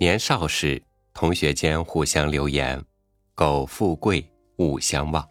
[0.00, 2.82] 年少时，同学间互相留言
[3.36, 4.26] ：“苟富贵，
[4.56, 5.28] 勿相忘。”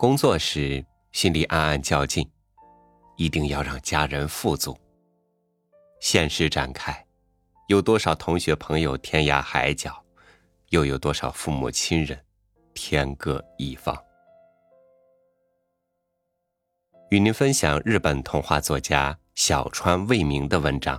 [0.00, 0.82] 工作时，
[1.12, 2.26] 心里暗暗较劲，
[3.18, 4.74] 一定要让家人富足。
[6.00, 7.06] 现实展开，
[7.68, 10.02] 有多少同学朋友天涯海角，
[10.70, 12.18] 又有多少父母亲人
[12.72, 13.94] 天各一方？
[17.10, 20.98] 与您分享日本童话作家小川未明的文章，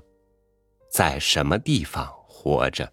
[0.91, 2.91] 在什么地方活着？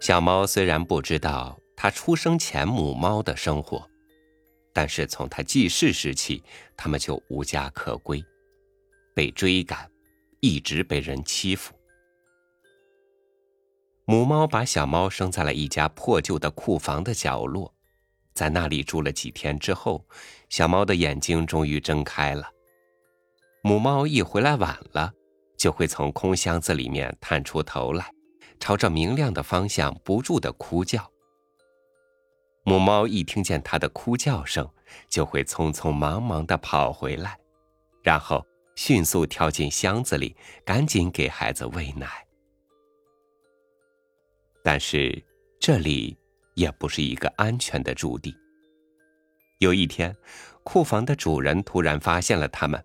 [0.00, 1.60] 小猫虽然不知道。
[1.82, 3.88] 它出生前母猫的生活，
[4.70, 6.44] 但是从它记事时起，
[6.76, 8.22] 它们就无家可归，
[9.20, 9.86] 被追赶，
[10.40, 11.74] 一直被人欺负。
[14.06, 17.70] 母猫把小猫生在了一家破旧的库房的角落，
[18.32, 20.02] 在那里住了几天之后，
[20.48, 22.48] 小猫的眼睛终于睁开了。
[23.62, 25.12] 母猫一回来晚了，
[25.58, 28.10] 就会从空箱子里面探出头来，
[28.58, 31.06] 朝着明亮的方向不住的哭叫。
[32.64, 34.66] 母猫一听见它的哭叫声，
[35.10, 37.38] 就会匆匆忙忙的跑回来，
[38.02, 38.42] 然后
[38.82, 42.26] 迅速跳进箱子里，赶紧给孩子喂奶。
[44.64, 45.22] 但是
[45.60, 46.16] 这里
[46.54, 48.34] 也不是一个安全的驻地。
[49.58, 50.16] 有一天，
[50.64, 52.82] 库房的主人突然发现了它们，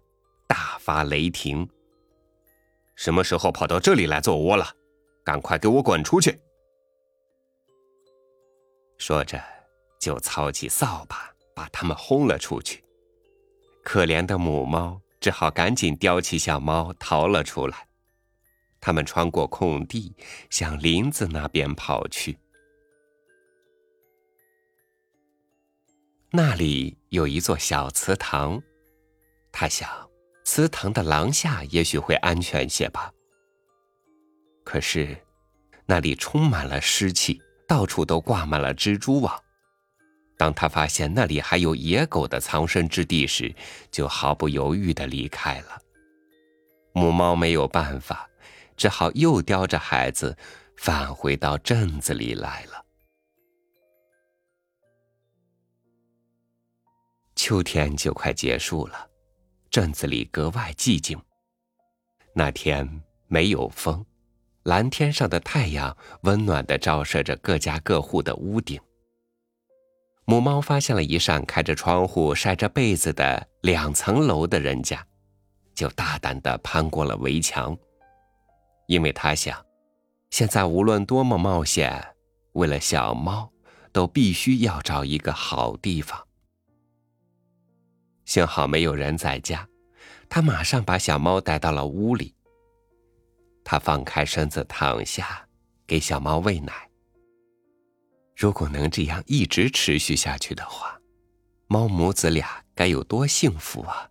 [0.49, 1.65] 大发雷霆
[2.97, 4.69] ：“什么时候跑到这里来做窝了？
[5.23, 6.37] 赶快给我滚出去！”
[8.99, 9.41] 说着。
[9.97, 12.83] 就操起扫把，把他们轰了出去。
[13.83, 17.87] 可怜的母猫只好赶紧叼起小猫逃了出来。
[18.79, 20.15] 他们穿过空地，
[20.51, 22.37] 向林子那边跑去。
[26.29, 28.61] 那里有一座小祠堂，
[29.51, 29.89] 他想，
[30.43, 33.11] 祠堂的廊下也许会安全些吧。
[34.63, 35.17] 可是，
[35.87, 39.43] 那里充满了湿气，到处都挂满了蜘蛛网。
[40.37, 43.55] 当他发现那里还有野狗的藏身之地时，
[43.89, 45.81] 就毫不犹豫的离开了。
[46.93, 48.29] 母猫没有办法，
[48.75, 50.37] 只好又叼着孩子
[50.77, 52.85] 返回到镇子里来了。
[57.35, 59.09] 秋天就快结束了，
[59.69, 61.19] 镇子里格外寂静。
[62.33, 64.05] 那天没有风，
[64.63, 68.81] 蓝天上的太阳温暖的照射着各家各户的屋顶。
[70.27, 75.05] 母猫发现了一扇开着窗户、晒着被子的两层楼的人家，
[75.75, 77.77] 就大胆的攀过了围墙，
[78.87, 79.63] 因为他想，
[80.31, 82.03] 现在无论多么冒险，
[82.53, 83.51] 为了小猫，
[83.91, 86.19] 都必须要找一个好地方。
[88.25, 89.67] 幸好没有人在家，
[90.27, 92.33] 他马上把小猫带到了屋里。
[93.63, 95.47] 他放开身子躺下，
[95.85, 96.73] 给小猫喂奶。
[98.35, 100.99] 如果能这样一直持续下去的话，
[101.67, 104.09] 猫母子俩该有多幸福啊！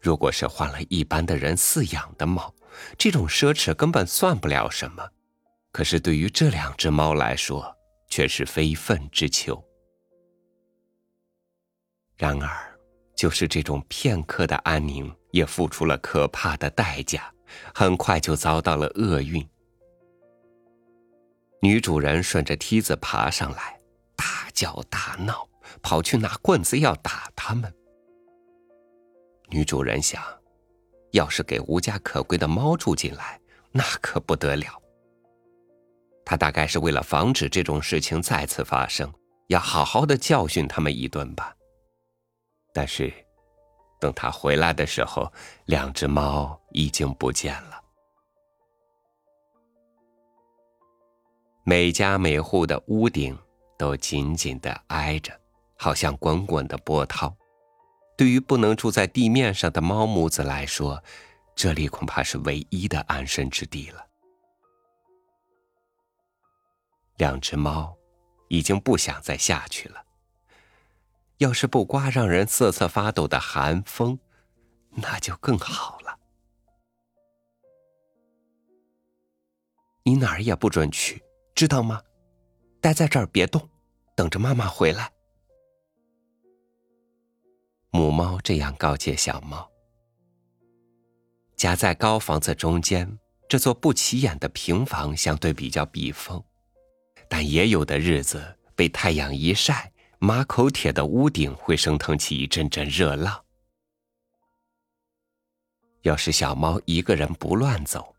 [0.00, 2.54] 如果是换了一般的人饲养的猫，
[2.96, 5.08] 这种奢侈根本算不了什么。
[5.72, 7.76] 可是对于这两只猫来说，
[8.08, 9.62] 却是非分之求。
[12.16, 12.78] 然而，
[13.16, 17.32] 就是这种片刻的安宁，也付出了可怕的代价，
[17.74, 19.44] 很快就遭到了厄运。
[21.64, 23.78] 女主人顺着梯子爬上来，
[24.16, 25.48] 大叫大闹，
[25.80, 27.72] 跑去拿棍子要打他们。
[29.48, 30.20] 女主人想，
[31.12, 33.40] 要是给无家可归的猫住进来，
[33.70, 34.66] 那可不得了。
[36.24, 39.12] 她大概是为了防止这种事情再次发生，
[39.46, 41.54] 要好好的教训他们一顿吧。
[42.74, 43.12] 但是，
[44.00, 45.32] 等她回来的时候，
[45.66, 47.81] 两只猫已经不见了。
[51.64, 53.38] 每家每户的屋顶
[53.78, 55.32] 都紧紧的挨着，
[55.76, 57.34] 好像滚滚的波涛。
[58.16, 61.02] 对于不能住在地面上的猫母子来说，
[61.54, 64.06] 这里恐怕是唯一的安身之地了。
[67.16, 67.96] 两只猫
[68.48, 70.04] 已经不想再下去了。
[71.38, 74.18] 要是不刮让人瑟瑟发抖的寒风，
[74.90, 76.18] 那就更好了。
[80.04, 81.22] 你哪儿也不准去。
[81.54, 82.02] 知道吗？
[82.80, 83.68] 待在这儿别动，
[84.16, 85.12] 等着妈妈回来。
[87.90, 89.70] 母猫这样告诫小猫。
[91.56, 93.18] 夹在高房子中间，
[93.48, 96.42] 这座不起眼的平房相对比较避风，
[97.28, 103.44] 但也有的日子被太阳一晒，马口铁的屋顶会升腾起一阵阵热浪。
[106.00, 108.11] 要是小猫一个人不乱走，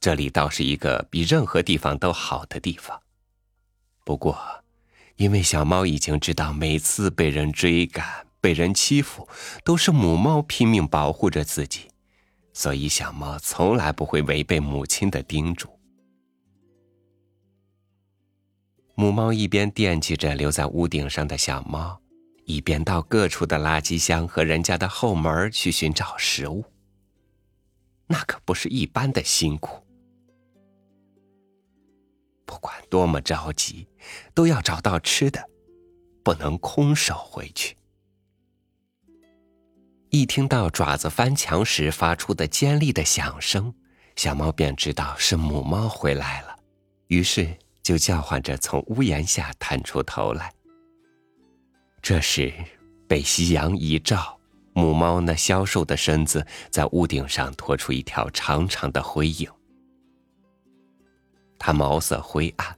[0.00, 3.00] 这里倒是一个比任何地方都好的地方。
[4.04, 4.38] 不过，
[5.16, 9.26] 因为小猫已经知道，每次被人追赶、被人欺负，
[9.64, 11.88] 都是母猫拼命保护着自己，
[12.52, 15.70] 所以小猫从来不会违背母亲的叮嘱。
[18.94, 22.00] 母猫一边惦记着留在屋顶上的小猫，
[22.44, 26.64] 一边到各处的垃圾箱和人家的后门去寻找食物。
[28.06, 29.83] 那可不是一般的辛苦。
[32.46, 33.86] 不管多么着急，
[34.34, 35.42] 都要找到吃的，
[36.22, 37.76] 不能空手回去。
[40.10, 43.74] 一听到爪子翻墙时发出的尖利的响声，
[44.16, 46.56] 小猫便知道是母猫回来了，
[47.08, 50.52] 于是就叫唤着从屋檐下探出头来。
[52.00, 52.52] 这时，
[53.08, 54.38] 被夕阳一照。
[54.76, 59.48] 母猫那消瘦的身子在屋顶上拖出一条长长的灰影，
[61.66, 62.76] 他毛色灰暗，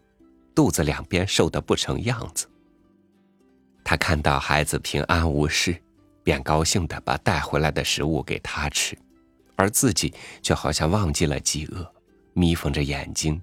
[0.55, 2.49] 肚子两边瘦得不成样子。
[3.83, 5.77] 他看到孩子平安无事，
[6.23, 8.97] 便高兴的把带回来的食物给他吃，
[9.57, 11.85] 而自己却好像忘记了饥饿，
[12.33, 13.43] 眯缝着眼睛，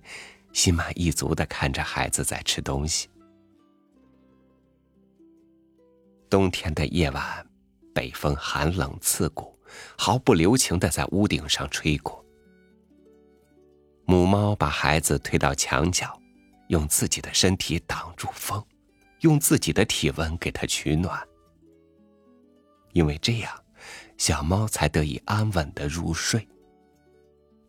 [0.54, 3.10] 心满意足的看着孩子在吃东西。
[6.30, 7.46] 冬天的夜晚。
[7.94, 9.54] 北风寒冷刺骨，
[9.98, 12.23] 毫不留情的在屋顶上吹过。
[14.34, 16.20] 猫把孩子推到墙角，
[16.70, 18.66] 用自己的身体挡住风，
[19.20, 21.22] 用自己的体温给它取暖。
[22.94, 23.54] 因为这样，
[24.18, 26.48] 小猫才得以安稳的入睡。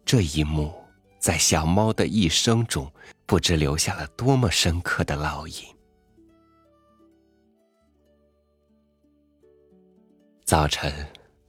[0.07, 0.75] 这一幕
[1.19, 2.91] 在小猫的一生中，
[3.27, 5.55] 不知留下了多么深刻的烙印。
[10.47, 10.91] 早晨，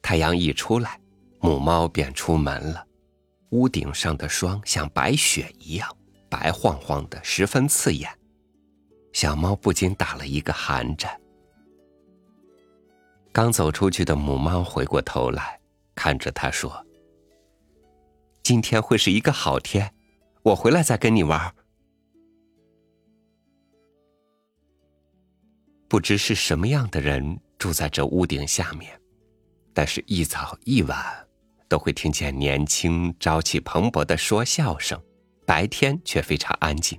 [0.02, 1.00] 太阳一出来，
[1.40, 2.85] 母猫便出门了。
[3.56, 5.90] 屋顶上的霜像白雪一样
[6.30, 8.12] 白晃晃的，十分刺眼。
[9.14, 11.18] 小猫不禁打了一个寒战。
[13.32, 15.58] 刚走出去的母猫回过头来，
[15.96, 16.86] 看着它说
[18.44, 19.90] ：“今天会是一个好天，
[20.44, 21.56] 我回来再跟你玩。”
[25.88, 27.40] 不知是什么样的人。
[27.58, 29.00] 住在这屋顶下面，
[29.74, 31.25] 但是，一早一晚
[31.76, 34.98] 都会听见年轻、朝气蓬勃的说笑声，
[35.46, 36.98] 白天却非常安静。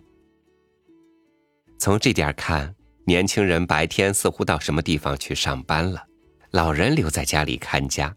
[1.79, 2.75] 从这点看，
[3.07, 6.05] 年轻人白天似乎到什么地方去上班了，
[6.51, 8.15] 老人留在家里看家。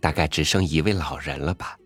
[0.00, 1.76] 大概只剩一位老人了吧，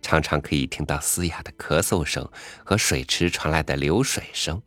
[0.00, 2.26] 常常可以听到嘶哑的咳嗽声
[2.64, 4.58] 和水池传来的流水声，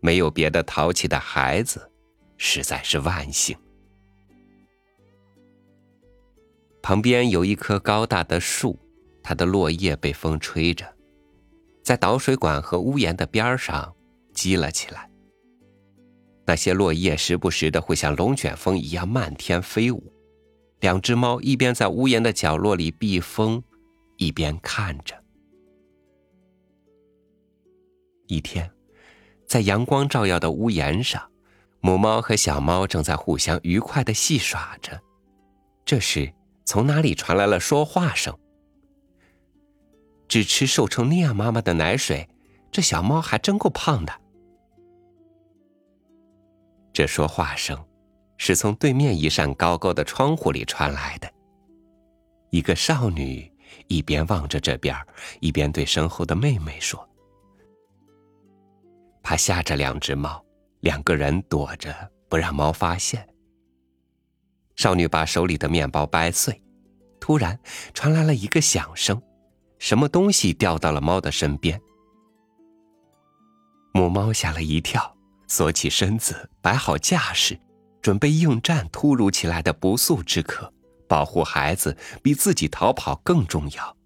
[0.00, 1.88] 没有别的淘气的孩子。
[2.38, 3.56] 实在是万幸。
[6.88, 8.78] 旁边有一棵高大的树，
[9.22, 10.90] 它的落叶被风吹着，
[11.84, 13.94] 在导水管和屋檐的边上
[14.32, 15.10] 积了起来。
[16.46, 20.10] 那些落叶时不时的会像龙卷风一样漫天飞舞。
[20.80, 23.62] 两只猫一边在屋檐的角落里避风，
[24.16, 25.14] 一边看着。
[28.28, 28.70] 一天，
[29.46, 31.22] 在阳光照耀的屋檐上。
[31.80, 34.98] 母猫和小猫正在互相愉快的戏耍着，
[35.84, 36.32] 这时
[36.68, 38.38] 从哪里传来了说话声？
[40.28, 42.28] 只吃瘦成那样妈妈的奶水，
[42.70, 44.12] 这小猫还真够胖的。
[46.92, 47.82] 这说话声
[48.36, 51.32] 是从对面一扇高高的窗户里传来的。
[52.50, 53.50] 一个少女
[53.86, 54.94] 一边望着这边，
[55.40, 57.08] 一边对身后的妹妹说
[59.24, 60.44] ：“怕吓着两只猫。”
[60.80, 63.26] 两个人躲着，不让猫发现。
[64.78, 66.62] 少女把手里的面包掰碎，
[67.18, 67.58] 突然
[67.92, 69.20] 传来了一个响声，
[69.80, 71.80] 什么东西掉到了猫的身边。
[73.92, 75.16] 母猫吓了一跳，
[75.48, 77.58] 缩起身子，摆好架势，
[78.00, 80.72] 准备应战突如其来的不速之客。
[81.08, 83.96] 保护孩子比自己逃跑更重要。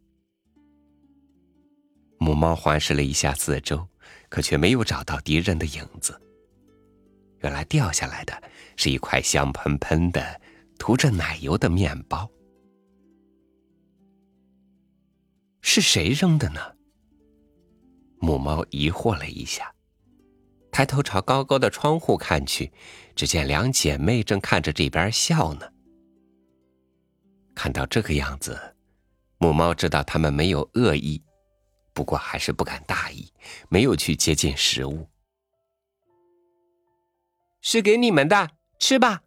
[2.18, 3.86] 母猫环视了一下四周，
[4.30, 6.18] 可却没有找到敌人的影子。
[7.40, 8.42] 原来掉下来的
[8.76, 10.40] 是一块香喷喷的、
[10.82, 12.28] 涂着奶油的面包。
[15.60, 16.60] 是谁扔的呢？
[18.18, 19.72] 母猫疑惑了一下，
[20.72, 22.72] 抬头朝高高的窗户看去，
[23.14, 25.72] 只见两姐妹正看着这边笑呢。
[27.54, 28.60] 看到这个样子，
[29.38, 31.22] 母猫知道他们没有恶意，
[31.94, 33.32] 不过还是不敢大意，
[33.68, 35.08] 没有去接近食物。
[37.60, 39.22] 是给你们的，吃吧。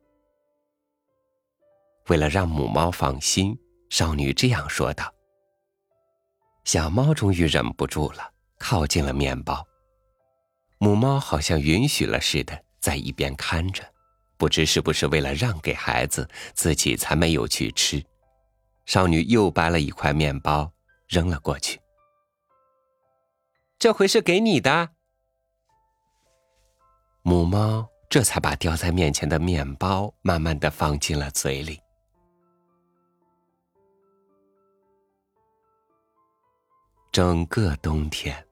[2.07, 3.57] 为了让母猫放心，
[3.89, 5.11] 少女这样说道。
[6.63, 9.65] 小猫终于忍不住了，靠近了面包。
[10.77, 13.83] 母猫好像允许了似的，在一边看着，
[14.37, 18.03] 不知是不是为了让给孩子，自己才没有去吃。
[18.85, 20.71] 少女又掰了一块面包
[21.07, 21.79] 扔了过去。
[23.79, 24.89] 这回是给你的。
[27.23, 31.79] 母猫这才把叼在面前的面包慢慢的放进了嘴里。
[37.15, 38.45] 整个冬天，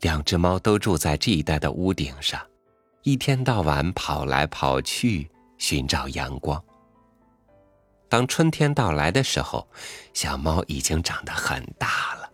[0.00, 2.44] 两只猫都住在这一带的屋顶上，
[3.04, 6.60] 一天到晚跑来跑去寻找阳光。
[8.08, 9.68] 当春天到来的时候，
[10.12, 12.28] 小猫已经长得很大了。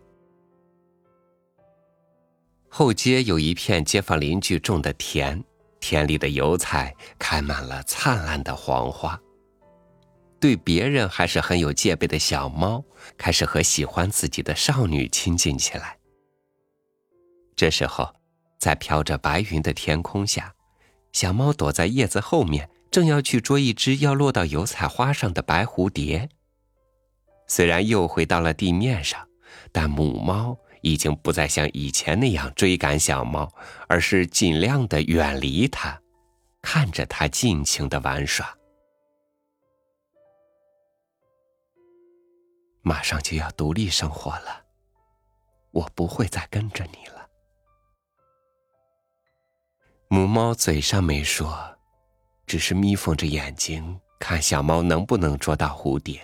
[2.67, 5.39] 后街有一片街坊邻居种的田，
[5.79, 9.21] 田里的油菜开满了灿烂的黄花。
[10.39, 12.83] 对别人还是很有戒备的小猫，
[13.17, 15.97] 开始和喜欢自己的少女亲近起来。
[17.55, 18.13] 这时候，
[18.57, 20.53] 在飘着白云的天空下，
[21.11, 26.29] 小猫躲在叶子后面，正要去捉一只要落到油菜花上的白蝴蝶。
[27.47, 29.27] 虽然又回到了地面上，
[29.71, 33.51] 但母猫已经不再像以前那样追赶小猫，
[33.87, 35.99] 而是尽量的远离它，
[36.61, 38.55] 看着它尽情的玩耍。
[42.89, 44.63] 马上就要独立生活了，
[45.69, 47.29] 我不会再跟着你了。
[50.07, 51.77] 母猫嘴上没说，
[52.47, 56.19] 只是眯缝着眼睛看小猫能不能捉到蝴蝶。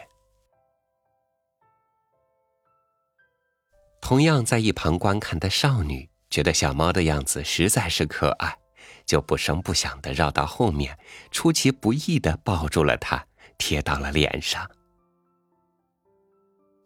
[4.01, 8.57] 同样在一旁观看的少女觉得小猫的样子实在是可爱，
[9.05, 10.97] 就不声不响的绕到后面，
[11.29, 13.23] 出其不意的抱住了它，
[13.59, 14.67] 贴到了脸上。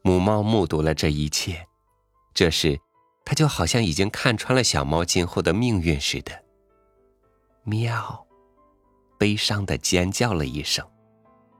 [0.09, 1.67] 母猫目睹了这一切，
[2.33, 2.79] 这时，
[3.23, 6.31] 它就好像已经看穿了小猫今后的命运似的。
[7.63, 8.25] 喵，
[9.19, 10.83] 悲伤的尖叫了一声，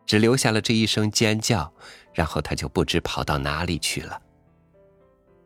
[0.04, 1.72] 只留下了这一声尖叫，
[2.12, 4.20] 然后它就不知跑到哪里去了。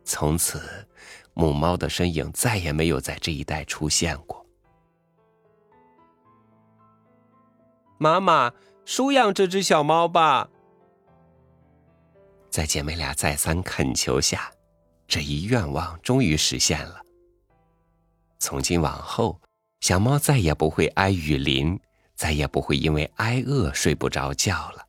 [0.02, 0.88] 从此，
[1.34, 4.46] 母猫的身影再也没有在这一带出现过。
[7.98, 8.54] 妈妈，
[8.86, 10.48] 收养这只小猫吧。
[12.54, 14.48] 在姐妹俩再三恳求下，
[15.08, 17.00] 这一愿望终于实现了。
[18.38, 19.40] 从今往后，
[19.80, 21.76] 小猫再也不会挨雨淋，
[22.14, 24.86] 再也不会因为挨饿睡不着觉了。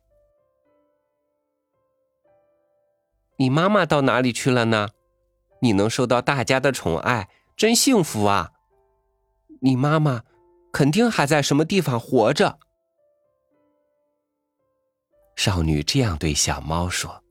[3.36, 4.90] 你妈妈到哪里去了呢？
[5.58, 8.52] 你能受到大家的宠爱，真幸福啊！
[9.60, 10.22] 你妈妈
[10.72, 12.60] 肯定还在什么地方活着。
[15.34, 17.24] 少女这样对小猫说。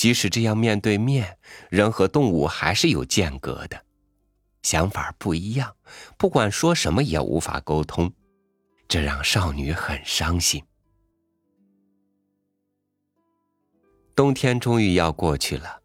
[0.00, 1.36] 即使这样面对面，
[1.68, 3.84] 人和动物还是有间隔的，
[4.62, 5.76] 想法不一样，
[6.16, 8.10] 不管说什么也无法沟通，
[8.88, 10.64] 这让少女很伤心。
[14.16, 15.82] 冬天终于要过去了，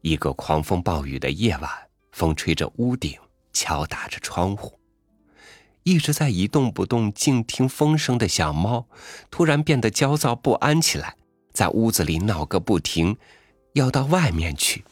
[0.00, 1.70] 一个狂风暴雨的夜晚，
[2.10, 3.16] 风吹着屋顶，
[3.52, 4.76] 敲打着窗户，
[5.84, 8.88] 一直在一动不动、静听风声的小猫，
[9.30, 11.14] 突然变得焦躁不安起来，
[11.52, 13.16] 在屋子里闹个不停。
[13.74, 14.84] 要到外面去，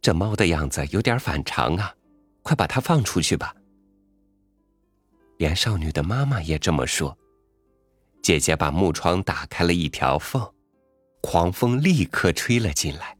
[0.00, 1.94] 这猫的样子有点反常啊！
[2.42, 3.54] 快把它放出去吧。
[5.38, 7.16] 连少女的妈妈也这么说。
[8.22, 10.52] 姐姐把木窗打开了一条缝，
[11.20, 13.16] 狂风立刻吹了进来。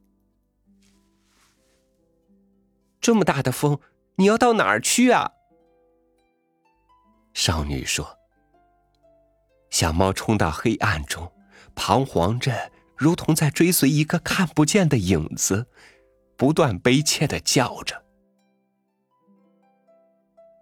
[3.01, 3.79] 这么大的风，
[4.17, 5.31] 你要到哪儿去啊？
[7.35, 8.19] 少女说。
[9.71, 11.31] 小猫冲到黑暗中。
[11.75, 15.67] 彷徨着，如同在追随一个看不见的影子，
[16.37, 18.05] 不断悲切的叫着。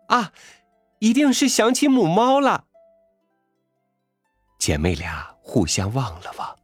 [0.09, 0.33] 啊，
[0.99, 2.67] 一定是想起母猫了。
[4.59, 6.57] 姐妹俩互相望了望，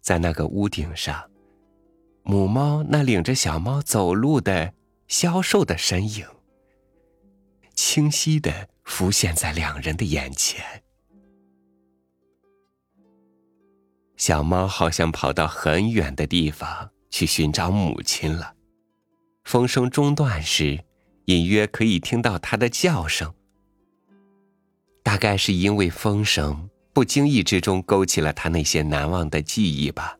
[0.00, 1.30] 在那个屋顶上，
[2.22, 4.72] 母猫那领着小猫走路的
[5.08, 6.26] 消瘦的身影，
[7.74, 10.81] 清晰的浮现在两人的眼前。
[14.22, 18.54] 小猫好像跑到很远的地方去寻找母亲了。
[19.42, 20.84] 风声中断时，
[21.24, 23.34] 隐约可以听到它的叫声。
[25.02, 30.16] 大概是因为风声，不经意之中勾起了他那些难忘的记忆吧。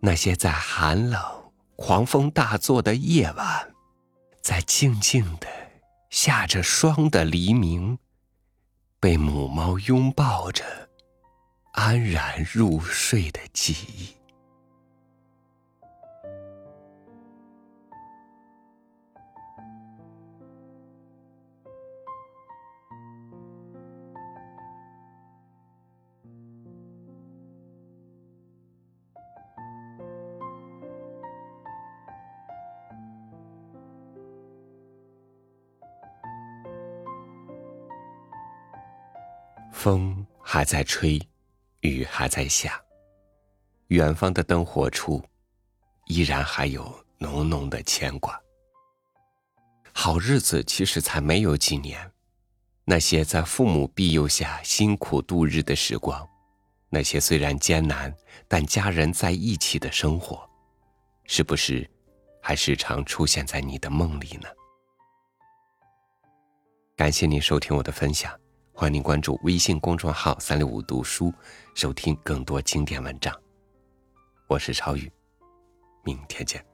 [0.00, 1.20] 那些在寒冷、
[1.76, 3.74] 狂风大作的夜晚，
[4.40, 5.46] 在静静的
[6.08, 7.98] 下着霜的黎明，
[8.98, 10.83] 被母猫拥抱着，
[11.74, 14.14] 安然入睡的记忆。
[39.72, 41.20] 风还在吹，
[41.88, 42.80] 雨还在下。
[43.88, 45.22] 远方的灯火处，
[46.06, 48.40] 依然还有浓浓的牵挂。
[49.92, 52.10] 好日子其实才没有几年，
[52.84, 56.26] 那些在父母庇佑下辛苦度日的时光，
[56.88, 58.12] 那些虽然艰难
[58.48, 60.48] 但家人在一起的生活，
[61.26, 61.88] 是不是
[62.42, 64.48] 还时常出现在你的梦里呢？
[66.96, 68.32] 感谢您收听我的分享。
[68.76, 71.32] 欢迎您关注微信公众号“三六五读书”，
[71.76, 73.32] 收听更多经典文章。
[74.48, 75.08] 我是超宇，
[76.02, 76.73] 明天见。